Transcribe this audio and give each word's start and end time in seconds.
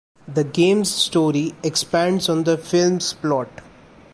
The 0.27 0.43
game's 0.43 0.89
story 0.91 1.53
expands 1.61 2.27
on 2.27 2.43
the 2.43 2.57
film's 2.57 3.13
plot. 3.13 3.49